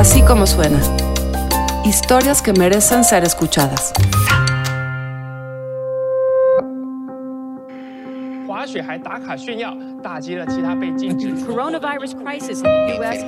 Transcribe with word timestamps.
Así 0.00 0.22
como 0.22 0.46
suena. 0.46 0.80
Historias 1.84 2.40
que 2.40 2.54
merecen 2.54 3.04
ser 3.04 3.22
escuchadas. 3.22 3.92
Coronavirus 11.46 12.14
crisis 12.14 12.60
in 12.60 12.64
the 12.64 12.98
U.S. 12.98 13.26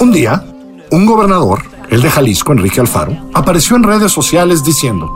Un 0.00 0.12
día, 0.12 0.44
un 0.90 1.06
gobernador, 1.06 1.62
el 1.90 2.02
de 2.02 2.10
Jalisco, 2.10 2.50
Enrique 2.50 2.80
Alfaro, 2.80 3.16
apareció 3.34 3.76
en 3.76 3.84
redes 3.84 4.10
sociales 4.10 4.64
diciendo, 4.64 5.12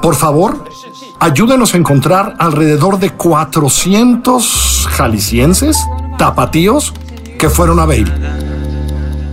por 0.00 0.14
favor, 0.14 0.64
ayúdenos 1.20 1.74
a 1.74 1.76
encontrar 1.76 2.36
alrededor 2.38 2.98
de 2.98 3.10
400 3.10 4.67
jaliscienses, 4.98 5.88
tapatíos, 6.18 6.92
que 7.38 7.48
fueron 7.48 7.78
a 7.78 7.86
Bale 7.86 8.12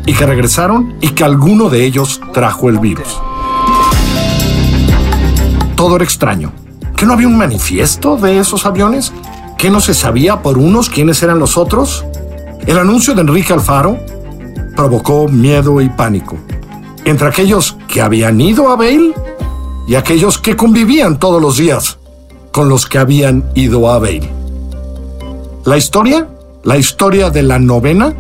y 0.06 0.14
que 0.14 0.26
regresaron 0.28 0.96
y 1.02 1.10
que 1.10 1.24
alguno 1.24 1.70
de 1.70 1.84
ellos 1.84 2.22
trajo 2.34 2.70
el 2.70 2.78
virus. 2.78 3.20
Todo 5.76 5.96
era 5.96 6.06
extraño. 6.06 6.54
¿Que 6.96 7.08
no 7.08 7.14
había 7.14 7.28
un 7.28 7.38
manifiesto 7.38 8.16
de 8.16 8.38
esos 8.38 8.68
aviones? 8.68 9.12
¿Que 9.58 9.72
no 9.72 9.82
se 9.82 9.96
sabía 9.96 10.44
por 10.44 10.60
unos 10.60 10.90
quiénes 10.90 11.22
eran 11.24 11.40
los 11.40 11.58
otros? 11.58 12.06
El 12.68 12.78
anuncio 12.78 13.16
de 13.16 13.22
Enrique 13.22 13.52
Alfaro 13.52 13.98
provocó 14.76 15.28
miedo 15.28 15.82
y 15.82 15.90
pánico 15.90 16.38
entre 17.06 17.28
aquellos 17.28 17.78
que 17.88 18.02
habían 18.02 18.40
ido 18.40 18.70
a 18.70 18.76
Bale 18.76 19.14
y 19.88 19.96
aquellos 19.96 20.38
que 20.38 20.56
convivían 20.56 21.20
todos 21.20 21.42
los 21.42 21.58
días 21.58 21.98
con 22.52 22.70
los 22.70 22.86
que 22.86 22.98
habían 22.98 23.50
ido 23.56 23.90
a 23.92 24.00
Bale. 24.00 24.45
La 25.66 25.78
historia, 25.78 26.28
la 26.64 26.78
historia 26.78 27.32
de 27.32 27.42
la 27.42 27.58
novena, 27.58 28.14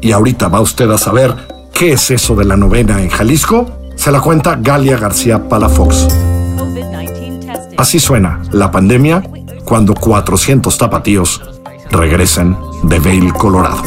y 0.00 0.12
ahorita 0.12 0.46
va 0.46 0.60
usted 0.60 0.88
a 0.92 0.96
saber 0.96 1.34
qué 1.72 1.94
es 1.94 2.12
eso 2.12 2.36
de 2.36 2.44
la 2.44 2.56
novena 2.56 3.02
en 3.02 3.08
Jalisco, 3.08 3.66
se 3.96 4.12
la 4.12 4.20
cuenta 4.20 4.54
Galia 4.54 4.96
García 4.96 5.48
Palafox. 5.48 6.06
Así 7.76 7.98
suena 7.98 8.40
la 8.52 8.70
pandemia 8.70 9.20
cuando 9.64 9.94
400 9.94 10.78
tapatíos 10.78 11.42
regresan 11.90 12.56
de 12.84 13.00
Vail, 13.00 13.32
Colorado. 13.32 13.82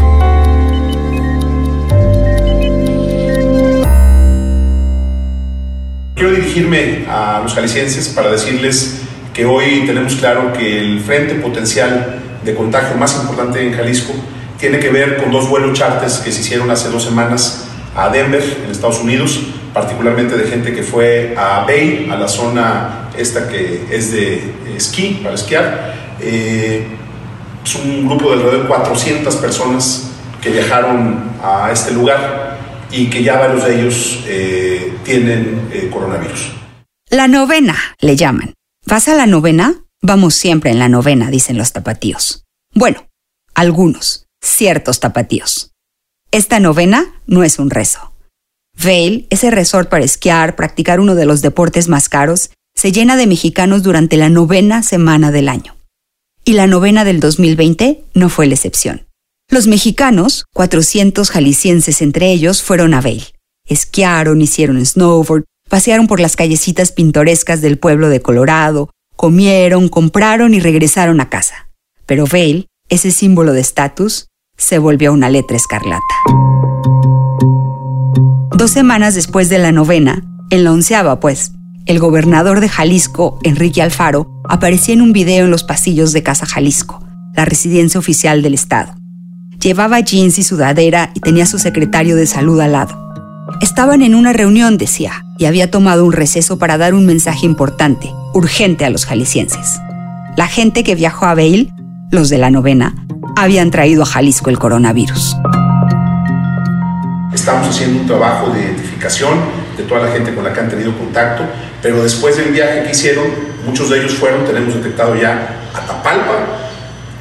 Quiero 6.16 6.32
dirigirme 6.32 7.06
a 7.08 7.40
los 7.42 7.54
jaliscienses 7.54 8.10
para 8.10 8.30
decirles 8.30 9.04
que 9.34 9.46
hoy 9.46 9.86
tenemos 9.86 10.16
claro 10.16 10.52
que 10.52 10.80
el 10.80 11.00
frente 11.00 11.36
potencial 11.36 12.26
de 12.50 12.56
contagio 12.56 12.98
más 12.98 13.16
importante 13.16 13.62
en 13.62 13.74
Jalisco 13.74 14.14
tiene 14.60 14.80
que 14.80 14.90
ver 14.90 15.18
con 15.18 15.32
dos 15.32 15.48
vuelos 15.48 15.78
charters 15.78 16.18
que 16.18 16.32
se 16.32 16.42
hicieron 16.42 16.70
hace 16.70 16.90
dos 16.90 17.04
semanas 17.04 17.66
a 17.96 18.10
Denver, 18.10 18.44
en 18.64 18.72
Estados 18.72 19.00
Unidos, 19.00 19.40
particularmente 19.74 20.36
de 20.38 20.48
gente 20.48 20.74
que 20.74 20.84
fue 20.84 21.34
a 21.38 21.64
Bay, 21.66 22.10
a 22.12 22.16
la 22.16 22.28
zona 22.28 23.10
esta 23.18 23.48
que 23.48 23.86
es 23.92 24.12
de 24.12 24.42
esquí, 24.76 25.20
para 25.24 25.36
esquiar. 25.36 26.18
Eh, 26.22 26.86
es 27.64 27.76
un 27.76 28.08
grupo 28.08 28.30
de 28.30 28.34
alrededor 28.34 28.64
de 28.64 28.68
400 28.68 29.36
personas 29.38 30.12
que 30.42 30.50
viajaron 30.50 31.32
a 31.44 31.72
este 31.72 31.94
lugar 31.94 32.58
y 32.92 33.10
que 33.10 33.24
ya 33.24 33.38
varios 33.38 33.66
de 33.66 33.80
ellos 33.80 34.24
eh, 34.28 34.94
tienen 35.04 35.70
eh, 35.72 35.90
coronavirus. 35.92 36.52
La 37.10 37.28
novena, 37.28 37.76
le 38.00 38.16
llaman. 38.16 38.54
¿Vas 38.86 39.08
a 39.08 39.16
la 39.16 39.26
novena? 39.26 39.76
Vamos 40.02 40.36
siempre 40.36 40.72
en 40.72 40.80
la 40.80 40.88
novena, 40.88 41.30
dicen 41.30 41.58
los 41.58 41.74
tapatíos. 41.74 42.46
Bueno, 42.74 43.08
algunos, 43.54 44.28
ciertos 44.42 45.02
tapatíos. 45.02 45.72
Esta 46.32 46.62
novena 46.62 47.22
no 47.28 47.44
es 47.44 47.60
un 47.60 47.70
rezo. 47.70 48.14
Vail, 48.82 49.28
ese 49.30 49.52
resort 49.52 49.90
para 49.90 50.06
esquiar, 50.06 50.56
practicar 50.56 51.02
uno 51.02 51.16
de 51.16 51.26
los 51.26 51.42
deportes 51.42 51.90
más 51.90 52.08
caros, 52.08 52.52
se 52.76 52.94
llena 52.94 53.18
de 53.18 53.28
mexicanos 53.28 53.84
durante 53.84 54.16
la 54.16 54.30
novena 54.30 54.84
semana 54.84 55.32
del 55.32 55.50
año. 55.50 55.76
Y 56.46 56.54
la 56.54 56.66
novena 56.66 57.04
del 57.04 57.20
2020 57.20 58.06
no 58.14 58.30
fue 58.30 58.48
la 58.48 58.54
excepción. 58.54 59.06
Los 59.50 59.68
mexicanos, 59.68 60.46
400 60.54 61.30
jaliscienses 61.30 62.02
entre 62.02 62.32
ellos, 62.32 62.64
fueron 62.64 62.94
a 62.94 63.02
Vail. 63.02 63.26
Esquiaron, 63.68 64.42
hicieron 64.42 64.86
snowboard, 64.86 65.44
pasearon 65.68 66.08
por 66.08 66.22
las 66.22 66.38
callecitas 66.38 66.94
pintorescas 66.94 67.60
del 67.60 67.78
pueblo 67.78 68.08
de 68.08 68.22
Colorado, 68.22 68.92
comieron, 69.20 69.90
compraron 69.90 70.54
y 70.54 70.62
regresaron 70.62 71.20
a 71.20 71.28
casa. 71.28 71.68
Pero 72.06 72.24
Vail, 72.26 72.70
ese 72.88 73.12
símbolo 73.12 73.52
de 73.52 73.60
estatus, 73.60 74.30
se 74.56 74.80
volvió 74.80 75.12
una 75.12 75.30
letra 75.30 75.58
escarlata. 75.58 76.00
Dos 78.56 78.72
semanas 78.72 79.16
después 79.16 79.50
de 79.50 79.58
la 79.58 79.74
novena, 79.74 80.24
en 80.52 80.64
la 80.64 80.72
onceava 80.72 81.20
pues, 81.20 81.52
el 81.86 82.00
gobernador 82.00 82.62
de 82.62 82.70
Jalisco, 82.70 83.40
Enrique 83.44 83.82
Alfaro, 83.82 84.42
aparecía 84.48 84.94
en 84.94 85.02
un 85.02 85.12
video 85.12 85.44
en 85.44 85.52
los 85.52 85.66
pasillos 85.66 86.14
de 86.14 86.24
Casa 86.24 86.46
Jalisco, 86.46 87.06
la 87.36 87.44
residencia 87.44 88.00
oficial 88.00 88.42
del 88.42 88.54
estado. 88.54 88.94
Llevaba 89.60 90.00
jeans 90.00 90.40
y 90.40 90.44
sudadera 90.44 91.12
y 91.14 91.20
tenía 91.20 91.44
a 91.44 91.48
su 91.48 91.60
secretario 91.60 92.16
de 92.16 92.26
salud 92.26 92.62
al 92.62 92.72
lado. 92.72 93.09
Estaban 93.62 94.02
en 94.02 94.16
una 94.16 94.32
reunión, 94.32 94.78
decía, 94.78 95.26
y 95.38 95.46
había 95.46 95.70
tomado 95.70 96.06
un 96.06 96.14
receso 96.14 96.58
para 96.58 96.78
dar 96.78 96.94
un 96.94 97.06
mensaje 97.06 97.46
importante, 97.46 98.10
urgente 98.34 98.86
a 98.86 98.90
los 98.90 99.06
jaliscienses. 99.06 99.80
La 100.38 100.48
gente 100.48 100.84
que 100.84 100.96
viajó 100.96 101.26
a 101.26 101.36
Bale, 101.36 101.74
los 102.10 102.30
de 102.30 102.38
la 102.38 102.52
novena, 102.52 102.96
habían 103.36 103.72
traído 103.72 104.04
a 104.04 104.06
Jalisco 104.06 104.50
el 104.50 104.58
coronavirus. 104.60 105.36
Estamos 107.34 107.68
haciendo 107.68 108.02
un 108.02 108.08
trabajo 108.08 108.50
de 108.52 108.62
identificación 108.62 109.40
de 109.76 109.84
toda 109.84 110.06
la 110.08 110.12
gente 110.12 110.34
con 110.34 110.44
la 110.44 110.54
que 110.54 110.60
han 110.60 110.70
tenido 110.70 110.98
contacto, 110.98 111.44
pero 111.82 112.02
después 112.04 112.38
del 112.38 112.52
viaje 112.52 112.84
que 112.84 112.92
hicieron, 112.92 113.26
muchos 113.66 113.90
de 113.90 114.00
ellos 114.00 114.14
fueron, 114.14 114.46
tenemos 114.46 114.74
detectado 114.76 115.16
ya 115.16 115.68
a 115.74 115.82
Tapalpa, 115.82 116.46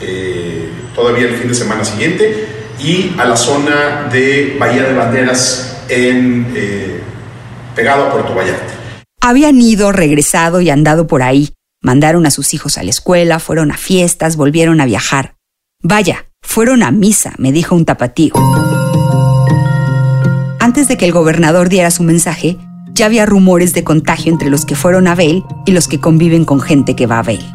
eh, 0.01 0.69
todavía 0.95 1.27
el 1.27 1.37
fin 1.37 1.49
de 1.49 1.55
semana 1.55 1.85
siguiente, 1.85 2.47
y 2.81 3.15
a 3.19 3.25
la 3.25 3.37
zona 3.37 4.09
de 4.13 4.57
Bahía 4.59 4.85
de 4.85 4.95
Banderas, 4.95 5.68
en, 5.89 6.53
eh, 6.55 7.01
pegado 7.75 8.05
a 8.05 8.13
Puerto. 8.13 8.35
Habían 9.21 9.61
ido, 9.61 9.93
regresado 9.93 10.61
y 10.61 10.71
andado 10.71 11.07
por 11.07 11.23
ahí. 11.23 11.51
Mandaron 11.83 12.27
a 12.27 12.31
sus 12.31 12.55
hijos 12.55 12.79
a 12.79 12.83
la 12.83 12.91
escuela, 12.91 13.39
fueron 13.39 13.71
a 13.71 13.77
fiestas, 13.77 14.37
volvieron 14.37 14.81
a 14.81 14.87
viajar. 14.87 15.37
Vaya, 15.83 16.27
fueron 16.43 16.83
a 16.83 16.91
misa, 16.91 17.35
me 17.39 17.53
dijo 17.53 17.75
un 17.75 17.85
tapatío. 17.85 18.33
Antes 20.59 20.89
de 20.89 20.97
que 20.97 21.05
el 21.05 21.13
gobernador 21.13 21.69
diera 21.69 21.91
su 21.91 22.03
mensaje, 22.03 22.57
ya 22.93 23.07
había 23.07 23.27
rumores 23.27 23.75
de 23.75 23.85
contagio 23.85 24.33
entre 24.33 24.51
los 24.51 24.67
que 24.67 24.75
fueron 24.75 25.07
a 25.07 25.15
Bale 25.15 25.45
y 25.67 25.73
los 25.73 25.87
que 25.87 26.01
conviven 26.01 26.45
con 26.45 26.61
gente 26.61 26.97
que 26.97 27.07
va 27.07 27.21
a 27.21 27.23
Bale. 27.23 27.55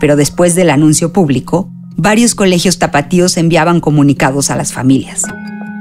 Pero 0.00 0.16
después 0.16 0.56
del 0.56 0.70
anuncio 0.70 1.12
público, 1.12 1.70
varios 1.96 2.34
colegios 2.34 2.78
tapatíos 2.78 3.36
enviaban 3.36 3.80
comunicados 3.80 4.50
a 4.50 4.56
las 4.56 4.72
familias. 4.72 5.22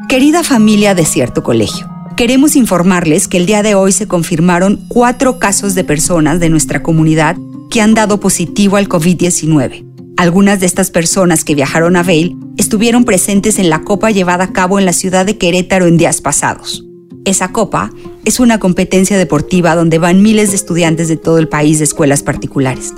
Querida 0.09 0.43
familia 0.43 0.95
de 0.95 1.05
cierto 1.05 1.43
colegio, 1.43 1.87
queremos 2.17 2.55
informarles 2.55 3.27
que 3.27 3.37
el 3.37 3.45
día 3.45 3.61
de 3.61 3.75
hoy 3.75 3.91
se 3.91 4.07
confirmaron 4.07 4.83
cuatro 4.87 5.37
casos 5.37 5.75
de 5.75 5.83
personas 5.83 6.39
de 6.39 6.49
nuestra 6.49 6.81
comunidad 6.81 7.37
que 7.69 7.79
han 7.79 7.93
dado 7.93 8.19
positivo 8.19 8.77
al 8.77 8.89
COVID-19. 8.89 9.85
Algunas 10.17 10.59
de 10.59 10.65
estas 10.65 10.89
personas 10.89 11.43
que 11.43 11.53
viajaron 11.53 11.95
a 11.95 12.01
Vail 12.01 12.35
estuvieron 12.57 13.05
presentes 13.05 13.59
en 13.59 13.69
la 13.69 13.83
copa 13.83 14.09
llevada 14.09 14.45
a 14.45 14.51
cabo 14.51 14.79
en 14.79 14.85
la 14.85 14.93
ciudad 14.93 15.27
de 15.27 15.37
Querétaro 15.37 15.85
en 15.85 15.97
días 15.97 16.21
pasados. 16.21 16.83
Esa 17.23 17.51
copa 17.51 17.91
es 18.25 18.39
una 18.39 18.57
competencia 18.57 19.15
deportiva 19.15 19.75
donde 19.75 19.99
van 19.99 20.23
miles 20.23 20.49
de 20.49 20.55
estudiantes 20.55 21.07
de 21.07 21.17
todo 21.17 21.37
el 21.37 21.49
país 21.49 21.77
de 21.77 21.83
escuelas 21.83 22.23
particulares. 22.23 22.95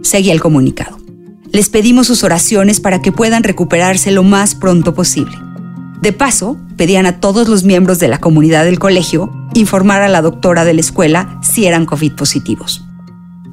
Seguía 0.00 0.32
el 0.32 0.40
comunicado. 0.40 0.96
Les 1.52 1.68
pedimos 1.68 2.06
sus 2.06 2.24
oraciones 2.24 2.80
para 2.80 3.02
que 3.02 3.12
puedan 3.12 3.42
recuperarse 3.42 4.10
lo 4.10 4.22
más 4.22 4.54
pronto 4.54 4.94
posible. 4.94 5.36
De 6.00 6.12
paso, 6.12 6.58
pedían 6.76 7.06
a 7.06 7.20
todos 7.20 7.48
los 7.48 7.64
miembros 7.64 7.98
de 7.98 8.08
la 8.08 8.18
comunidad 8.18 8.64
del 8.64 8.78
colegio 8.78 9.30
informar 9.54 10.02
a 10.02 10.08
la 10.08 10.22
doctora 10.22 10.64
de 10.64 10.74
la 10.74 10.80
escuela 10.80 11.40
si 11.42 11.66
eran 11.66 11.86
COVID 11.86 12.12
positivos. 12.12 12.84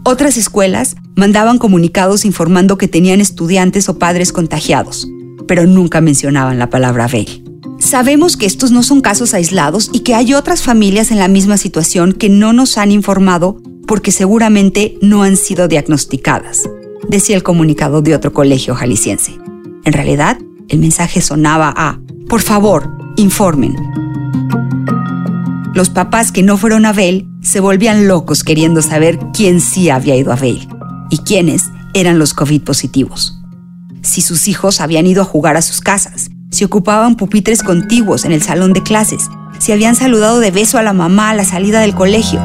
Otras 0.03 0.37
escuelas 0.37 0.97
mandaban 1.15 1.57
comunicados 1.57 2.25
informando 2.25 2.77
que 2.77 2.89
tenían 2.89 3.21
estudiantes 3.21 3.87
o 3.87 3.97
padres 3.97 4.33
contagiados, 4.33 5.07
pero 5.47 5.65
nunca 5.65 6.01
mencionaban 6.01 6.59
la 6.59 6.69
palabra 6.69 7.07
Vail. 7.07 7.43
Sabemos 7.79 8.37
que 8.37 8.45
estos 8.45 8.71
no 8.71 8.83
son 8.83 9.01
casos 9.01 9.33
aislados 9.33 9.89
y 9.93 10.01
que 10.01 10.15
hay 10.15 10.33
otras 10.33 10.61
familias 10.61 11.11
en 11.11 11.19
la 11.19 11.27
misma 11.27 11.57
situación 11.57 12.13
que 12.13 12.29
no 12.29 12.51
nos 12.51 12.77
han 12.77 12.91
informado 12.91 13.61
porque 13.87 14.11
seguramente 14.11 14.97
no 15.01 15.23
han 15.23 15.37
sido 15.37 15.67
diagnosticadas, 15.67 16.69
decía 17.07 17.35
el 17.35 17.43
comunicado 17.43 18.01
de 18.01 18.15
otro 18.15 18.33
colegio 18.33 18.75
jalisciense. 18.75 19.37
En 19.85 19.93
realidad, 19.93 20.37
el 20.69 20.79
mensaje 20.79 21.21
sonaba 21.21 21.73
a, 21.75 21.99
por 22.27 22.41
favor, 22.41 22.97
informen. 23.17 23.75
Los 25.73 25.89
papás 25.89 26.31
que 26.31 26.43
no 26.43 26.57
fueron 26.57 26.85
a 26.85 26.93
Vail 26.93 27.27
se 27.41 27.59
volvían 27.59 28.07
locos 28.07 28.43
queriendo 28.43 28.81
saber 28.81 29.19
quién 29.33 29.59
sí 29.59 29.89
había 29.89 30.15
ido 30.15 30.31
a 30.31 30.35
Vail 30.35 30.67
y 31.09 31.17
quiénes 31.19 31.63
eran 31.93 32.19
los 32.19 32.33
COVID 32.33 32.61
positivos. 32.63 33.39
si 34.01 34.21
sus 34.21 34.49
hijos 34.49 34.81
habían 34.81 35.07
ido 35.07 35.21
a 35.21 35.25
jugar 35.25 35.55
a 35.55 35.61
sus 35.61 35.79
casas, 35.79 36.29
si 36.51 36.65
ocupaban 36.65 37.15
pupitres 37.15 37.63
contiguos 37.63 38.25
en 38.25 38.33
el 38.33 38.41
salón 38.41 38.73
de 38.73 38.83
clases, 38.83 39.29
si 39.59 39.71
habían 39.71 39.95
saludado 39.95 40.41
de 40.41 40.51
beso 40.51 40.77
a 40.77 40.83
la 40.83 40.91
mamá 40.91 41.29
a 41.29 41.33
la 41.33 41.45
salida 41.45 41.79
del 41.79 41.95
colegio. 41.95 42.41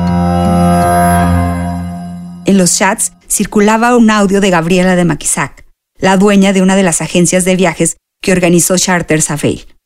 En 2.44 2.56
los 2.56 2.78
chats 2.78 3.12
circulaba 3.28 3.96
un 3.96 4.08
audio 4.10 4.40
de 4.40 4.50
Gabriela 4.50 4.94
de 4.94 5.04
Maquisac, 5.04 5.66
la 5.98 6.16
dueña 6.16 6.52
de 6.52 6.62
una 6.62 6.76
de 6.76 6.84
las 6.84 7.02
agencias 7.02 7.44
de 7.44 7.56
viajes 7.56 7.96
que 8.28 8.32
organizó 8.32 8.76
Charters 8.76 9.30
a 9.30 9.38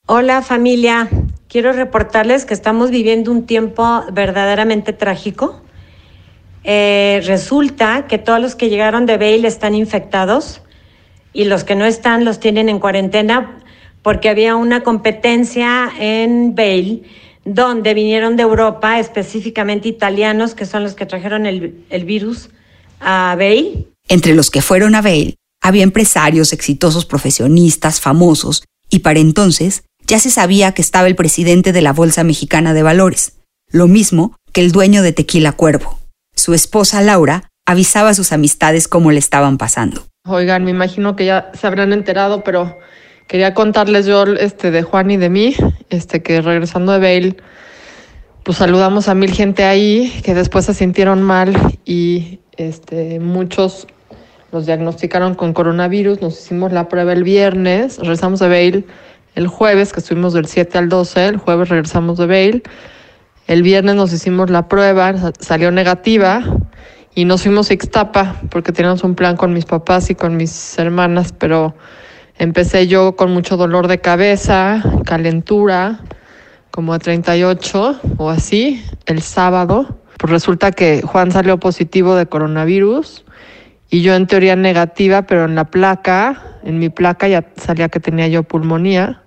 Hola 0.06 0.43
familia, 0.43 1.08
quiero 1.49 1.73
reportarles 1.73 2.44
que 2.44 2.55
estamos 2.55 2.90
viviendo 2.90 3.31
un 3.31 3.46
tiempo 3.46 4.05
verdaderamente 4.12 4.93
trágico. 4.93 5.62
Eh, 6.64 7.23
resulta 7.25 8.06
que 8.08 8.19
todos 8.19 8.40
los 8.40 8.55
que 8.55 8.69
llegaron 8.69 9.06
de 9.06 9.17
Vail 9.17 9.44
están 9.44 9.75
infectados 9.75 10.62
y 11.32 11.44
los 11.44 11.64
que 11.64 11.75
no 11.75 11.84
están 11.84 12.25
los 12.25 12.40
tienen 12.40 12.69
en 12.69 12.79
cuarentena 12.79 13.58
porque 14.02 14.29
había 14.29 14.56
una 14.56 14.82
competencia 14.82 15.90
en 15.99 16.55
Vail 16.55 17.05
donde 17.44 17.94
vinieron 17.94 18.37
de 18.37 18.43
Europa, 18.43 18.99
específicamente 18.99 19.88
italianos, 19.88 20.55
que 20.55 20.67
son 20.67 20.82
los 20.82 20.94
que 20.94 21.06
trajeron 21.06 21.46
el, 21.46 21.84
el 21.90 22.05
virus 22.05 22.50
a 23.00 23.34
Vail. 23.37 23.87
Entre 24.08 24.34
los 24.34 24.50
que 24.50 24.62
fueron 24.62 24.94
a 24.94 25.02
Vail 25.02 25.37
había 25.62 25.84
empresarios, 25.84 26.52
exitosos 26.52 27.06
profesionistas, 27.06 28.00
famosos, 28.00 28.64
y 28.90 28.98
para 28.98 29.20
entonces 29.20 29.84
ya 30.06 30.18
se 30.18 30.30
sabía 30.30 30.72
que 30.72 30.82
estaba 30.82 31.06
el 31.06 31.14
presidente 31.14 31.72
de 31.72 31.80
la 31.80 31.92
Bolsa 31.92 32.24
Mexicana 32.24 32.74
de 32.74 32.82
Valores, 32.82 33.38
lo 33.70 33.86
mismo 33.86 34.36
que 34.52 34.60
el 34.60 34.72
dueño 34.72 35.02
de 35.02 35.12
Tequila 35.12 35.52
Cuervo. 35.52 35.98
Su 36.34 36.52
esposa 36.52 37.00
Laura 37.00 37.48
avisaba 37.64 38.10
a 38.10 38.14
sus 38.14 38.32
amistades 38.32 38.88
cómo 38.88 39.12
le 39.12 39.18
estaban 39.18 39.56
pasando. 39.56 40.04
Oigan, 40.26 40.64
me 40.64 40.72
imagino 40.72 41.16
que 41.16 41.24
ya 41.26 41.50
se 41.58 41.66
habrán 41.66 41.92
enterado, 41.92 42.42
pero 42.42 42.76
quería 43.28 43.54
contarles 43.54 44.06
yo 44.06 44.24
este, 44.24 44.70
de 44.70 44.82
Juan 44.82 45.10
y 45.10 45.16
de 45.16 45.30
mí, 45.30 45.54
este, 45.88 46.22
que 46.22 46.40
regresando 46.42 46.92
de 46.92 46.98
Bale, 46.98 47.36
pues 48.42 48.58
saludamos 48.58 49.08
a 49.08 49.14
mil 49.14 49.32
gente 49.32 49.64
ahí 49.64 50.12
que 50.24 50.34
después 50.34 50.64
se 50.64 50.74
sintieron 50.74 51.22
mal 51.22 51.54
y 51.84 52.40
este, 52.56 53.20
muchos 53.20 53.86
los 54.52 54.66
diagnosticaron 54.66 55.34
con 55.34 55.54
coronavirus. 55.54 56.20
Nos 56.20 56.38
hicimos 56.38 56.72
la 56.72 56.88
prueba 56.88 57.12
el 57.12 57.25
viernes, 57.25 57.99
regresamos 57.99 58.38
de 58.38 58.49
Bale 58.49 58.84
el 59.34 59.46
jueves, 59.46 59.94
que 59.94 60.00
estuvimos 60.00 60.34
del 60.34 60.46
7 60.46 60.76
al 60.76 60.90
12, 60.90 61.26
el 61.26 61.37
jueves 61.38 61.70
regresamos 61.70 62.19
de 62.19 62.26
Bale. 62.26 62.62
El 63.46 63.62
viernes 63.62 63.96
nos 63.96 64.12
hicimos 64.12 64.50
la 64.50 64.69
prueba, 64.69 65.14
salió 65.40 65.70
negativa 65.70 66.43
y 67.14 67.25
nos 67.25 67.43
fuimos 67.43 67.70
a 67.70 67.75
Ixtapa 67.75 68.37
porque 68.50 68.72
teníamos 68.72 69.02
un 69.04 69.14
plan 69.14 69.37
con 69.37 69.54
mis 69.54 69.64
papás 69.64 70.10
y 70.10 70.14
con 70.14 70.37
mis 70.37 70.78
hermanas, 70.78 71.32
pero 71.32 71.75
empecé 72.38 72.87
yo 72.87 73.16
con 73.16 73.32
mucho 73.32 73.56
dolor 73.56 73.88
de 73.88 74.00
cabeza, 74.00 74.82
calentura, 75.06 76.00
como 76.70 76.93
a 76.93 76.98
38 76.98 78.00
o 78.19 78.31
así, 78.31 78.84
el 79.06 79.22
sábado. 79.22 79.98
Pues 80.19 80.31
resulta 80.31 80.72
que 80.72 81.00
Juan 81.02 81.32
salió 81.32 81.58
positivo 81.58 82.14
de 82.16 82.26
coronavirus 82.26 83.25
y 83.92 84.00
yo 84.00 84.14
en 84.14 84.26
teoría 84.26 84.56
negativa, 84.56 85.26
pero 85.26 85.44
en 85.44 85.54
la 85.54 85.66
placa, 85.66 86.42
en 86.64 86.78
mi 86.78 86.88
placa 86.88 87.28
ya 87.28 87.44
salía 87.56 87.90
que 87.90 88.00
tenía 88.00 88.26
yo 88.26 88.42
pulmonía. 88.42 89.22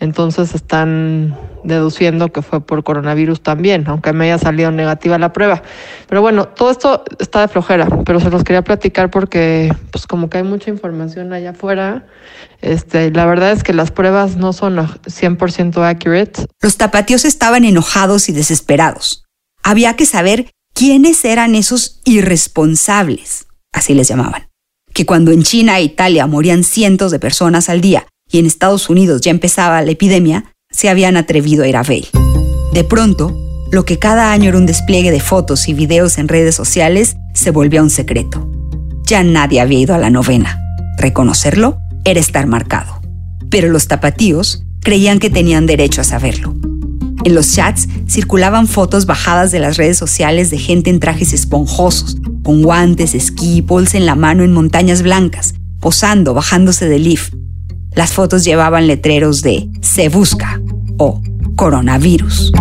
Entonces 0.00 0.54
están 0.54 1.36
deduciendo 1.62 2.32
que 2.32 2.40
fue 2.40 2.64
por 2.64 2.84
coronavirus 2.84 3.42
también, 3.42 3.84
aunque 3.88 4.14
me 4.14 4.24
haya 4.24 4.38
salido 4.38 4.70
negativa 4.70 5.18
la 5.18 5.34
prueba. 5.34 5.62
Pero 6.08 6.22
bueno, 6.22 6.48
todo 6.48 6.70
esto 6.70 7.04
está 7.18 7.42
de 7.42 7.48
flojera, 7.48 7.86
pero 8.06 8.18
se 8.18 8.30
los 8.30 8.44
quería 8.44 8.62
platicar 8.62 9.10
porque 9.10 9.70
pues 9.90 10.06
como 10.06 10.30
que 10.30 10.38
hay 10.38 10.44
mucha 10.44 10.70
información 10.70 11.34
allá 11.34 11.50
afuera. 11.50 12.06
Este, 12.62 13.10
la 13.10 13.26
verdad 13.26 13.52
es 13.52 13.62
que 13.62 13.74
las 13.74 13.90
pruebas 13.90 14.36
no 14.38 14.54
son 14.54 14.76
100% 14.78 15.86
accurate. 15.86 16.46
Los 16.62 16.78
tapatíos 16.78 17.26
estaban 17.26 17.66
enojados 17.66 18.30
y 18.30 18.32
desesperados. 18.32 19.26
Había 19.62 19.96
que 19.96 20.06
saber 20.06 20.50
quiénes 20.72 21.22
eran 21.26 21.54
esos 21.54 22.00
irresponsables, 22.06 23.48
así 23.72 23.94
les 23.94 24.08
llamaban, 24.08 24.48
que 24.92 25.06
cuando 25.06 25.32
en 25.32 25.42
China 25.42 25.78
e 25.78 25.84
Italia 25.84 26.26
morían 26.26 26.64
cientos 26.64 27.10
de 27.10 27.18
personas 27.18 27.68
al 27.68 27.80
día 27.80 28.06
y 28.30 28.38
en 28.38 28.46
Estados 28.46 28.88
Unidos 28.88 29.20
ya 29.20 29.30
empezaba 29.30 29.82
la 29.82 29.90
epidemia, 29.90 30.52
se 30.70 30.88
habían 30.88 31.16
atrevido 31.16 31.64
a 31.64 31.68
ir 31.68 31.76
a 31.76 31.82
Vail. 31.82 32.08
De 32.72 32.84
pronto, 32.84 33.36
lo 33.70 33.84
que 33.84 33.98
cada 33.98 34.32
año 34.32 34.50
era 34.50 34.58
un 34.58 34.66
despliegue 34.66 35.10
de 35.10 35.20
fotos 35.20 35.68
y 35.68 35.74
videos 35.74 36.18
en 36.18 36.28
redes 36.28 36.54
sociales 36.54 37.16
se 37.34 37.50
volvió 37.50 37.82
un 37.82 37.90
secreto. 37.90 38.48
Ya 39.04 39.22
nadie 39.22 39.60
había 39.60 39.78
ido 39.78 39.94
a 39.94 39.98
la 39.98 40.10
novena. 40.10 40.60
Reconocerlo 40.98 41.78
era 42.04 42.20
estar 42.20 42.46
marcado. 42.46 43.00
Pero 43.50 43.68
los 43.68 43.88
tapatíos 43.88 44.64
creían 44.80 45.18
que 45.18 45.30
tenían 45.30 45.66
derecho 45.66 46.00
a 46.00 46.04
saberlo. 46.04 46.54
En 47.24 47.34
los 47.34 47.52
chats 47.54 47.88
circulaban 48.08 48.66
fotos 48.66 49.06
bajadas 49.06 49.52
de 49.52 49.60
las 49.60 49.76
redes 49.76 49.96
sociales 49.96 50.50
de 50.50 50.58
gente 50.58 50.90
en 50.90 51.00
trajes 51.00 51.32
esponjosos, 51.32 52.16
con 52.42 52.62
guantes, 52.62 53.14
esquí, 53.14 53.60
bolsa 53.60 53.96
en 53.96 54.06
la 54.06 54.14
mano 54.14 54.42
en 54.42 54.52
montañas 54.52 55.02
blancas, 55.02 55.54
posando, 55.80 56.34
bajándose 56.34 56.88
del 56.88 57.04
lift, 57.04 57.34
las 57.94 58.12
fotos 58.12 58.44
llevaban 58.44 58.86
letreros 58.86 59.42
de 59.42 59.68
Se 59.82 60.08
busca 60.08 60.60
o 60.96 61.22
coronavirus. 61.56 62.52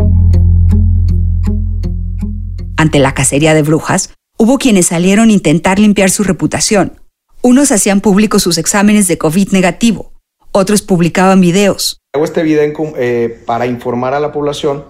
Ante 2.75 2.99
la 2.99 3.13
cacería 3.13 3.53
de 3.53 3.61
brujas, 3.61 4.13
hubo 4.37 4.57
quienes 4.57 4.87
salieron 4.87 5.29
a 5.29 5.33
intentar 5.33 5.79
limpiar 5.79 6.09
su 6.09 6.23
reputación. 6.23 6.99
Unos 7.41 7.71
hacían 7.71 8.01
públicos 8.01 8.43
sus 8.43 8.57
exámenes 8.57 9.07
de 9.07 9.17
COVID 9.17 9.49
negativo, 9.51 10.11
otros 10.51 10.81
publicaban 10.81 11.39
videos. 11.39 12.01
Hago 12.13 12.25
este 12.25 12.43
video 12.43 12.73
eh, 12.97 13.41
para 13.45 13.67
informar 13.67 14.13
a 14.13 14.19
la 14.19 14.31
población 14.33 14.83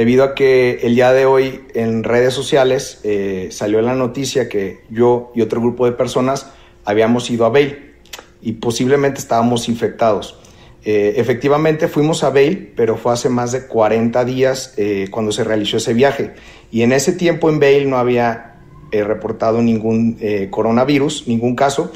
debido 0.00 0.24
a 0.24 0.34
que 0.34 0.78
el 0.82 0.94
día 0.94 1.12
de 1.12 1.26
hoy 1.26 1.60
en 1.74 2.04
redes 2.04 2.32
sociales 2.32 3.00
eh, 3.04 3.48
salió 3.50 3.82
la 3.82 3.94
noticia 3.94 4.48
que 4.48 4.80
yo 4.88 5.30
y 5.34 5.42
otro 5.42 5.60
grupo 5.60 5.84
de 5.84 5.92
personas 5.92 6.46
habíamos 6.86 7.30
ido 7.30 7.44
a 7.44 7.50
Bale 7.50 7.96
y 8.40 8.52
posiblemente 8.52 9.20
estábamos 9.20 9.68
infectados. 9.68 10.38
Eh, 10.86 11.16
efectivamente 11.16 11.86
fuimos 11.86 12.24
a 12.24 12.30
Bale, 12.30 12.72
pero 12.76 12.96
fue 12.96 13.12
hace 13.12 13.28
más 13.28 13.52
de 13.52 13.66
40 13.66 14.24
días 14.24 14.72
eh, 14.78 15.08
cuando 15.10 15.32
se 15.32 15.44
realizó 15.44 15.76
ese 15.76 15.92
viaje. 15.92 16.30
Y 16.72 16.80
en 16.80 16.92
ese 16.92 17.12
tiempo 17.12 17.50
en 17.50 17.60
Bale 17.60 17.84
no 17.84 17.98
había 17.98 18.54
eh, 18.92 19.04
reportado 19.04 19.60
ningún 19.60 20.18
coronavirus, 20.48 21.28
ningún 21.28 21.56
caso. 21.56 21.92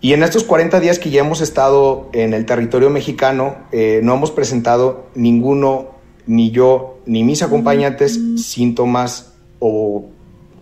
Y 0.00 0.12
en 0.12 0.22
estos 0.22 0.44
40 0.44 0.78
días 0.78 1.00
que 1.00 1.10
ya 1.10 1.22
hemos 1.22 1.40
estado 1.40 2.08
en 2.12 2.34
el 2.34 2.46
territorio 2.46 2.88
mexicano, 2.88 3.56
no 3.72 4.14
hemos 4.14 4.30
presentado 4.30 5.08
ninguno, 5.16 5.93
ni 6.26 6.50
yo, 6.50 6.98
ni 7.06 7.24
mis 7.24 7.42
acompañantes, 7.42 8.20
síntomas 8.36 9.34
o, 9.58 10.06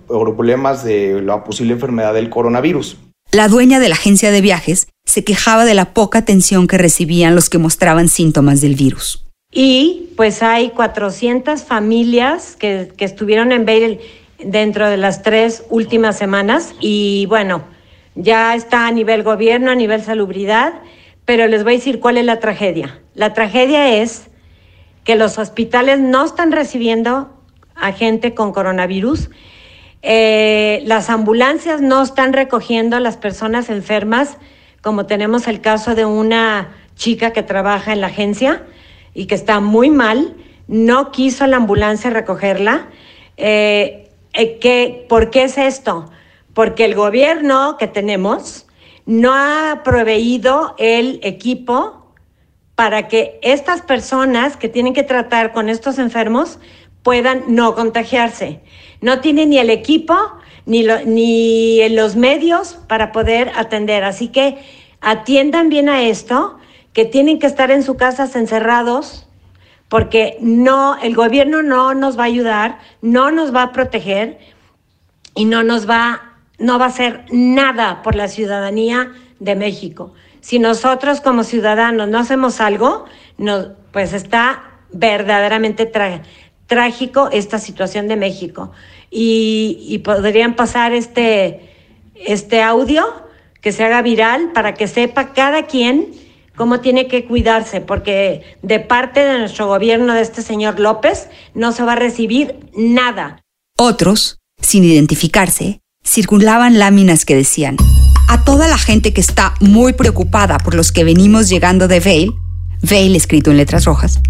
o 0.09 0.25
problemas 0.35 0.85
de 0.85 1.23
la 1.23 1.45
posible 1.45 1.75
enfermedad 1.75 2.15
del 2.15 2.31
coronavirus. 2.31 2.99
La 3.31 3.49
dueña 3.49 3.81
de 3.81 3.89
la 3.89 3.95
agencia 3.95 4.31
de 4.31 4.41
viajes 4.41 4.89
se 5.07 5.25
quejaba 5.25 5.65
de 5.65 5.75
la 5.75 5.95
poca 5.95 6.19
atención 6.19 6.67
que 6.67 6.79
recibían 6.79 7.35
los 7.35 7.49
que 7.49 7.59
mostraban 7.59 8.09
síntomas 8.09 8.61
del 8.61 8.75
virus. 8.75 9.25
Y 9.53 10.11
pues 10.17 10.43
hay 10.43 10.71
400 10.71 11.63
familias 11.63 12.57
que, 12.57 12.93
estuvieron 12.99 13.53
en 13.53 13.67
Bale 13.67 14.01
dentro 14.43 14.89
de 14.89 14.97
las 14.97 15.23
tres 15.23 15.65
últimas 15.69 16.17
semanas 16.17 16.75
y 16.81 17.27
bueno, 17.27 17.65
ya 18.15 18.55
está 18.55 18.87
a 18.87 18.93
nivel 18.93 19.23
gobierno, 19.23 19.71
a 19.71 19.75
nivel 19.75 20.03
salubridad, 20.03 20.73
pero 21.25 21.47
les 21.47 21.65
voy 21.65 21.75
a 21.75 21.77
decir 21.77 22.01
cuál 22.01 22.17
es 22.17 22.25
la 22.25 22.41
tragedia. 22.41 23.01
La 23.15 23.35
tragedia 23.35 24.01
es 24.03 24.25
que 25.05 25.17
los 25.17 25.39
hospitales 25.39 25.99
no 26.01 26.25
están 26.25 26.53
recibiendo 26.53 27.37
a 27.75 27.93
gente 27.93 28.35
con 28.35 28.53
coronavirus 28.53 29.31
eh, 30.03 30.83
las 30.85 31.11
ambulancias 31.11 31.81
no 31.81 32.03
están 32.03 32.33
recogiendo 32.33 32.97
a 32.97 33.01
las 33.01 33.17
personas 33.17 33.71
enfermas, 33.71 34.37
como 34.83 35.07
tenemos 35.07 35.47
el 35.47 35.61
caso 35.61 35.95
de 35.95 36.05
una 36.05 36.75
chica 36.97 37.33
que 37.33 37.45
trabaja 37.45 37.93
en 37.93 38.01
la 38.01 38.09
agencia 38.09 38.67
y 39.15 39.27
que 39.27 39.37
está 39.37 39.61
muy 39.61 39.91
mal, 39.91 40.35
no 40.67 41.13
quiso 41.13 41.47
la 41.47 41.59
ambulancia 41.59 42.11
recogerla. 42.11 42.89
Eh, 43.37 44.11
eh, 44.33 45.07
¿Por 45.09 45.31
qué 45.31 45.45
es 45.45 45.57
esto? 45.57 46.11
Porque 46.53 46.85
el 46.85 46.97
gobierno 46.97 47.77
que 47.79 47.87
tenemos 47.87 48.67
no 49.07 49.33
ha 49.35 49.83
proveído 49.85 50.75
el 50.79 51.21
equipo 51.23 52.02
para 52.75 53.09
que 53.09 53.39
estas 53.43 53.83
personas 53.83 54.57
que 54.57 54.69
tienen 54.69 54.95
que 54.95 55.03
tratar 55.03 55.53
con 55.53 55.69
estos 55.69 55.99
enfermos 55.99 56.59
puedan 57.03 57.45
no 57.49 57.75
contagiarse. 57.75 58.61
No 59.01 59.21
tiene 59.21 59.47
ni 59.47 59.59
el 59.59 59.71
equipo 59.71 60.17
ni, 60.67 60.87
ni 61.07 61.89
los 61.91 62.17
medios 62.17 62.79
para 62.89 63.13
poder 63.13 63.53
atender. 63.57 64.05
Así 64.05 64.29
que 64.29 64.59
atiendan 65.01 65.69
bien 65.69 65.89
a 65.89 66.03
esto, 66.03 66.59
que 66.93 67.05
tienen 67.05 67.39
que 67.39 67.47
estar 67.47 67.71
en 67.71 67.83
sus 67.83 67.97
casas 67.97 68.37
encerrados, 68.37 69.27
porque 69.89 70.37
no, 70.41 70.97
el 71.03 71.15
gobierno 71.15 71.63
no 71.63 71.95
nos 71.95 72.19
va 72.19 72.23
a 72.23 72.27
ayudar, 72.27 72.79
no 73.03 73.31
nos 73.31 73.55
va 73.55 73.65
a 73.65 73.73
proteger 73.73 74.39
y 75.35 75.45
no 75.45 75.63
nos 75.63 75.89
va, 75.89 76.37
no 76.59 76.79
va 76.79 76.87
a 76.87 76.89
hacer 76.89 77.27
nada 77.31 78.03
por 78.03 78.15
la 78.15 78.29
ciudadanía 78.29 79.13
de 79.39 79.57
México. 79.57 80.15
Si 80.43 80.59
nosotros 80.59 81.21
como 81.21 81.45
ciudadanos 81.45 82.09
no 82.09 82.19
hacemos 82.19 82.61
algo, 82.61 83.07
pues 83.93 84.13
está 84.13 84.65
verdaderamente 84.93 85.91
trágico 86.67 87.29
esta 87.33 87.59
situación 87.59 88.09
de 88.09 88.17
México. 88.17 88.73
Y, 89.09 90.01
podrían 90.05 90.57
pasar 90.57 90.93
este, 90.93 91.71
este 92.15 92.61
audio 92.61 93.05
que 93.61 93.71
se 93.71 93.85
haga 93.85 94.03
viral 94.03 94.51
para 94.53 94.75
que 94.75 94.89
sepa 94.89 95.33
cada 95.33 95.67
quien 95.67 96.13
cómo 96.57 96.81
tiene 96.81 97.07
que 97.07 97.25
cuidarse, 97.25 97.81
porque 97.81 98.43
de 98.63 98.81
parte 98.81 99.25
de 99.25 99.39
nuestro 99.39 99.69
gobierno, 99.69 100.13
de 100.13 100.23
este 100.23 100.43
señor 100.43 100.81
López, 100.81 101.29
no 101.55 101.71
se 101.71 101.85
va 101.85 101.93
a 101.93 101.97
recibir 101.97 102.59
nada. 102.77 103.41
Otros, 103.79 104.39
sin 104.61 104.83
identificarse, 104.83 105.81
circulaban 106.05 106.81
láminas 106.81 107.25
que 107.25 107.37
decían, 107.37 107.77
a 108.33 108.45
toda 108.45 108.67
la 108.67 108.79
gente 108.79 109.13
que 109.13 109.21
está 109.21 109.53
muy 109.61 109.93
preocupada 109.93 110.57
por 110.57 110.75
los 110.75 110.91
que 110.91 111.05
venimos 111.05 111.51
llegando 111.51 111.87
de 111.87 112.01
Vail, 112.01 112.33
Vail 112.81 113.15
escrito 113.15 113.51
en 113.51 113.59
letras 113.59 113.85
rojas, 113.85 114.21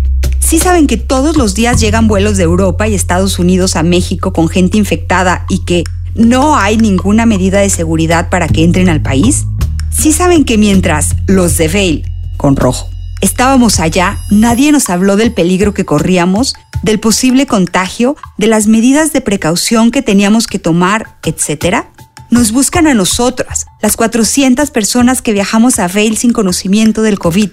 ¿sí 0.40 0.58
saben 0.58 0.88
que 0.88 0.96
todos 0.96 1.36
los 1.36 1.54
días 1.54 1.80
llegan 1.80 2.08
vuelos 2.08 2.36
de 2.36 2.42
Europa 2.42 2.88
y 2.88 2.96
Estados 2.96 3.38
Unidos 3.38 3.76
a 3.76 3.84
México 3.84 4.32
con 4.32 4.48
gente 4.48 4.76
infectada 4.76 5.46
y 5.48 5.64
que 5.64 5.84
no 6.16 6.56
hay 6.56 6.78
ninguna 6.78 7.26
medida 7.26 7.60
de 7.60 7.70
seguridad 7.70 8.28
para 8.28 8.48
que 8.48 8.64
entren 8.64 8.88
al 8.88 9.02
país? 9.02 9.44
¿Sí 9.90 10.10
saben 10.10 10.44
que 10.44 10.58
mientras 10.58 11.14
los 11.28 11.56
de 11.56 11.68
Vail, 11.68 12.04
con 12.38 12.56
rojo, 12.56 12.90
estábamos 13.20 13.78
allá, 13.78 14.18
nadie 14.32 14.72
nos 14.72 14.90
habló 14.90 15.14
del 15.14 15.32
peligro 15.32 15.74
que 15.74 15.84
corríamos, 15.84 16.54
del 16.82 16.98
posible 16.98 17.46
contagio, 17.46 18.16
de 18.36 18.48
las 18.48 18.66
medidas 18.66 19.12
de 19.12 19.20
precaución 19.20 19.92
que 19.92 20.02
teníamos 20.02 20.48
que 20.48 20.58
tomar, 20.58 21.18
etcétera? 21.22 21.92
Nos 22.32 22.50
buscan 22.50 22.86
a 22.86 22.94
nosotras, 22.94 23.66
las 23.82 23.94
400 23.94 24.70
personas 24.70 25.20
que 25.20 25.34
viajamos 25.34 25.78
a 25.78 25.86
Vail 25.86 26.16
sin 26.16 26.32
conocimiento 26.32 27.02
del 27.02 27.18
COVID, 27.18 27.50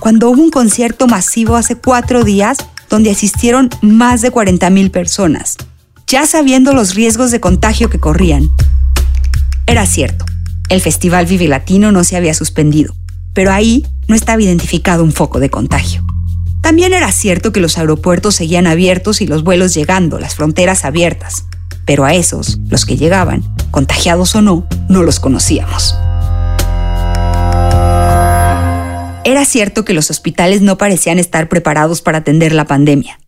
cuando 0.00 0.30
hubo 0.30 0.40
un 0.40 0.52
concierto 0.52 1.08
masivo 1.08 1.56
hace 1.56 1.74
cuatro 1.74 2.22
días 2.22 2.58
donde 2.88 3.10
asistieron 3.10 3.70
más 3.82 4.20
de 4.20 4.30
40.000 4.30 4.92
personas, 4.92 5.56
ya 6.06 6.26
sabiendo 6.26 6.72
los 6.74 6.94
riesgos 6.94 7.32
de 7.32 7.40
contagio 7.40 7.90
que 7.90 7.98
corrían. 7.98 8.48
Era 9.66 9.84
cierto, 9.84 10.24
el 10.68 10.80
Festival 10.80 11.26
Vive 11.26 11.48
Latino 11.48 11.90
no 11.90 12.04
se 12.04 12.16
había 12.16 12.32
suspendido, 12.32 12.94
pero 13.34 13.50
ahí 13.50 13.84
no 14.06 14.14
estaba 14.14 14.40
identificado 14.40 15.02
un 15.02 15.10
foco 15.10 15.40
de 15.40 15.50
contagio. 15.50 16.04
También 16.62 16.94
era 16.94 17.10
cierto 17.10 17.50
que 17.50 17.58
los 17.58 17.78
aeropuertos 17.78 18.36
seguían 18.36 18.68
abiertos 18.68 19.22
y 19.22 19.26
los 19.26 19.42
vuelos 19.42 19.74
llegando, 19.74 20.20
las 20.20 20.36
fronteras 20.36 20.84
abiertas, 20.84 21.46
pero 21.86 22.04
a 22.04 22.14
esos, 22.14 22.58
los 22.68 22.84
que 22.84 22.96
llegaban, 22.96 23.42
contagiados 23.70 24.34
o 24.34 24.42
no, 24.42 24.66
no 24.88 25.02
los 25.02 25.20
conocíamos. 25.20 25.94
Era 29.24 29.44
cierto 29.44 29.84
que 29.84 29.92
los 29.92 30.10
hospitales 30.10 30.62
no 30.62 30.78
parecían 30.78 31.18
estar 31.18 31.48
preparados 31.48 32.02
para 32.02 32.18
atender 32.18 32.52
la 32.52 32.66
pandemia, 32.66 33.20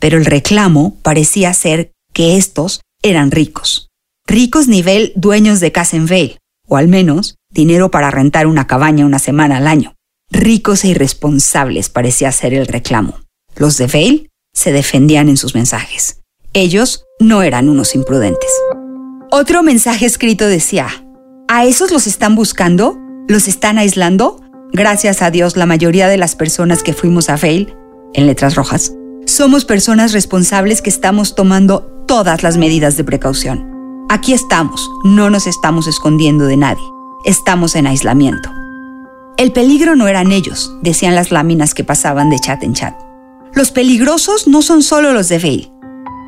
pero 0.00 0.18
el 0.18 0.24
reclamo 0.24 0.96
parecía 1.02 1.54
ser 1.54 1.92
que 2.12 2.36
estos 2.36 2.80
eran 3.02 3.30
ricos. 3.30 3.88
Ricos 4.26 4.66
nivel 4.66 5.12
dueños 5.14 5.60
de 5.60 5.72
casa 5.72 5.96
en 5.96 6.06
Vail, 6.06 6.38
o 6.66 6.76
al 6.76 6.88
menos 6.88 7.36
dinero 7.50 7.90
para 7.90 8.10
rentar 8.10 8.46
una 8.46 8.66
cabaña 8.66 9.06
una 9.06 9.18
semana 9.18 9.58
al 9.58 9.66
año. 9.66 9.94
Ricos 10.30 10.84
e 10.84 10.88
irresponsables 10.88 11.88
parecía 11.88 12.32
ser 12.32 12.52
el 12.52 12.66
reclamo. 12.66 13.20
Los 13.54 13.78
de 13.78 13.86
Vail 13.86 14.30
se 14.52 14.72
defendían 14.72 15.28
en 15.28 15.36
sus 15.36 15.54
mensajes. 15.54 16.20
Ellos 16.58 17.04
no 17.20 17.42
eran 17.42 17.68
unos 17.68 17.94
imprudentes. 17.94 18.48
Otro 19.30 19.62
mensaje 19.62 20.06
escrito 20.06 20.46
decía, 20.46 20.86
¿a 21.48 21.66
esos 21.66 21.90
los 21.90 22.06
están 22.06 22.34
buscando? 22.34 22.96
¿Los 23.28 23.46
están 23.46 23.76
aislando? 23.76 24.40
Gracias 24.72 25.20
a 25.20 25.30
Dios, 25.30 25.58
la 25.58 25.66
mayoría 25.66 26.08
de 26.08 26.16
las 26.16 26.34
personas 26.34 26.82
que 26.82 26.94
fuimos 26.94 27.28
a 27.28 27.36
Fail, 27.36 27.76
en 28.14 28.26
letras 28.26 28.54
rojas, 28.54 28.94
somos 29.26 29.66
personas 29.66 30.14
responsables 30.14 30.80
que 30.80 30.88
estamos 30.88 31.34
tomando 31.34 31.82
todas 32.08 32.42
las 32.42 32.56
medidas 32.56 32.96
de 32.96 33.04
precaución. 33.04 34.06
Aquí 34.08 34.32
estamos, 34.32 34.88
no 35.04 35.28
nos 35.28 35.46
estamos 35.46 35.86
escondiendo 35.86 36.46
de 36.46 36.56
nadie, 36.56 36.84
estamos 37.26 37.76
en 37.76 37.86
aislamiento. 37.86 38.50
El 39.36 39.52
peligro 39.52 39.94
no 39.94 40.08
eran 40.08 40.32
ellos, 40.32 40.74
decían 40.80 41.16
las 41.16 41.30
láminas 41.30 41.74
que 41.74 41.84
pasaban 41.84 42.30
de 42.30 42.38
chat 42.38 42.62
en 42.62 42.72
chat. 42.72 42.98
Los 43.52 43.72
peligrosos 43.72 44.48
no 44.48 44.62
son 44.62 44.82
solo 44.82 45.12
los 45.12 45.28
de 45.28 45.38
Fail, 45.38 45.75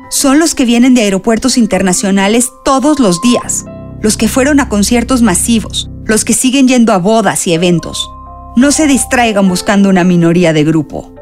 son 0.09 0.39
los 0.39 0.55
que 0.55 0.65
vienen 0.65 0.93
de 0.93 1.01
aeropuertos 1.01 1.57
internacionales 1.57 2.49
todos 2.65 2.99
los 2.99 3.21
días, 3.21 3.65
los 4.01 4.17
que 4.17 4.27
fueron 4.27 4.59
a 4.59 4.69
conciertos 4.69 5.21
masivos, 5.21 5.89
los 6.05 6.25
que 6.25 6.33
siguen 6.33 6.67
yendo 6.67 6.93
a 6.93 6.97
bodas 6.97 7.45
y 7.47 7.53
eventos. 7.53 8.09
No 8.55 8.71
se 8.71 8.87
distraigan 8.87 9.47
buscando 9.47 9.89
una 9.89 10.03
minoría 10.03 10.51
de 10.53 10.63
grupo. 10.63 11.13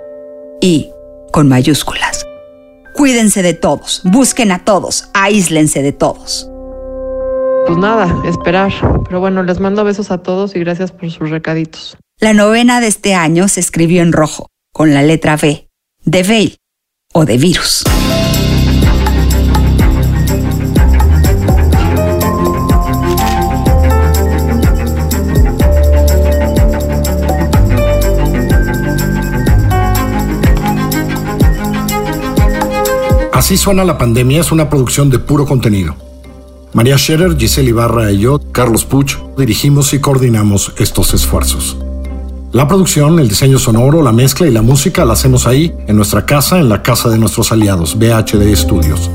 Y, 0.61 0.89
con 1.31 1.47
mayúsculas, 1.47 2.25
cuídense 2.95 3.43
de 3.43 3.53
todos, 3.53 4.01
busquen 4.05 4.51
a 4.51 4.63
todos, 4.63 5.09
aíslense 5.13 5.81
de 5.81 5.91
todos. 5.91 6.49
Pues 7.67 7.77
nada, 7.77 8.23
esperar. 8.25 8.71
Pero 9.05 9.19
bueno, 9.19 9.43
les 9.43 9.59
mando 9.59 9.83
besos 9.83 10.09
a 10.09 10.19
todos 10.19 10.55
y 10.55 10.59
gracias 10.59 10.93
por 10.93 11.11
sus 11.11 11.29
recaditos. 11.29 11.97
La 12.19 12.33
novena 12.33 12.79
de 12.79 12.87
este 12.87 13.13
año 13.13 13.49
se 13.49 13.59
escribió 13.59 14.01
en 14.01 14.13
rojo, 14.13 14.47
con 14.73 14.93
la 14.93 15.03
letra 15.03 15.35
V, 15.35 15.67
de 16.05 16.23
Veil 16.23 16.57
o 17.13 17.25
de 17.25 17.37
virus. 17.37 17.83
Así 33.37 33.55
suena 33.55 33.85
la 33.85 33.99
pandemia 33.99 34.41
es 34.41 34.51
una 34.51 34.67
producción 34.67 35.11
de 35.11 35.19
puro 35.19 35.45
contenido. 35.45 35.95
María 36.73 36.97
Scherer, 36.97 37.37
Giselle 37.37 37.69
Ibarra 37.69 38.11
y 38.11 38.17
yo, 38.17 38.39
Carlos 38.51 38.83
Puch, 38.83 39.15
dirigimos 39.37 39.93
y 39.93 39.99
coordinamos 39.99 40.73
estos 40.77 41.13
esfuerzos. 41.13 41.77
La 42.51 42.67
producción, 42.67 43.19
el 43.19 43.29
diseño 43.29 43.59
sonoro, 43.59 44.01
la 44.01 44.11
mezcla 44.11 44.47
y 44.47 44.51
la 44.51 44.63
música 44.63 45.05
la 45.05 45.13
hacemos 45.13 45.45
ahí, 45.45 45.71
en 45.85 45.95
nuestra 45.95 46.25
casa, 46.25 46.57
en 46.57 46.67
la 46.67 46.81
casa 46.81 47.09
de 47.09 47.19
nuestros 47.19 47.51
aliados, 47.51 47.99
BHD 47.99 48.55
Studios. 48.55 49.11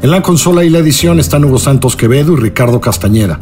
En 0.00 0.10
la 0.10 0.22
consola 0.22 0.64
y 0.64 0.70
la 0.70 0.78
edición 0.78 1.20
están 1.20 1.44
Hugo 1.44 1.58
Santos 1.58 1.96
Quevedo 1.96 2.32
y 2.32 2.36
Ricardo 2.36 2.80
Castañeda. 2.80 3.40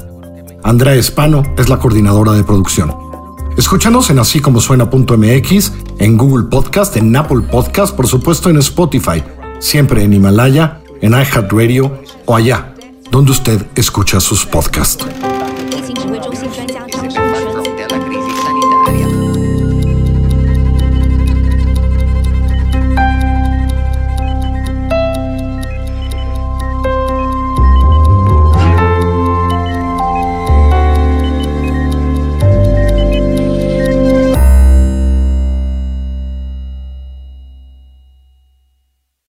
Andrea 0.64 0.96
Espano 0.96 1.44
es 1.56 1.68
la 1.68 1.78
coordinadora 1.78 2.32
de 2.32 2.42
producción. 2.42 2.92
Escúchanos 3.56 4.10
en 4.10 4.18
así 4.18 4.40
como 4.40 4.58
en 6.00 6.16
Google 6.16 6.48
Podcast, 6.50 6.96
en 6.96 7.14
Apple 7.14 7.42
Podcast, 7.48 7.94
por 7.94 8.08
supuesto 8.08 8.50
en 8.50 8.56
Spotify 8.56 9.22
siempre 9.60 10.02
en 10.02 10.12
Himalaya, 10.12 10.80
en 11.00 11.12
iHeartRadio 11.12 12.02
o 12.26 12.36
allá, 12.36 12.74
donde 13.10 13.32
usted 13.32 13.60
escucha 13.74 14.20
sus 14.20 14.44
podcasts. 14.44 15.06